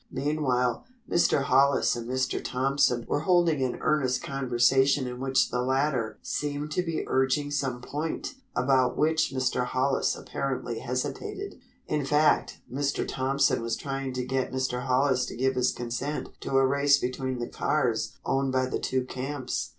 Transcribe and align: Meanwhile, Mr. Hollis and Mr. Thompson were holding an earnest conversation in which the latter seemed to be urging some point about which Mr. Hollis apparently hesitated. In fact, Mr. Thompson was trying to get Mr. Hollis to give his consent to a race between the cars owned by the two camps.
Meanwhile, 0.09 0.83
Mr. 1.07 1.43
Hollis 1.43 1.95
and 1.95 2.09
Mr. 2.09 2.43
Thompson 2.43 3.05
were 3.07 3.19
holding 3.19 3.61
an 3.61 3.77
earnest 3.81 4.23
conversation 4.23 5.05
in 5.05 5.19
which 5.19 5.51
the 5.51 5.61
latter 5.61 6.17
seemed 6.23 6.71
to 6.71 6.81
be 6.81 7.03
urging 7.07 7.51
some 7.51 7.81
point 7.81 8.33
about 8.55 8.97
which 8.97 9.31
Mr. 9.31 9.63
Hollis 9.63 10.15
apparently 10.15 10.79
hesitated. 10.79 11.59
In 11.85 12.03
fact, 12.03 12.61
Mr. 12.67 13.05
Thompson 13.07 13.61
was 13.61 13.75
trying 13.77 14.11
to 14.13 14.25
get 14.25 14.51
Mr. 14.51 14.85
Hollis 14.87 15.27
to 15.27 15.35
give 15.37 15.53
his 15.53 15.71
consent 15.71 16.29
to 16.39 16.57
a 16.57 16.65
race 16.65 16.97
between 16.97 17.37
the 17.37 17.45
cars 17.47 18.17
owned 18.25 18.51
by 18.51 18.65
the 18.65 18.79
two 18.79 19.05
camps. 19.05 19.69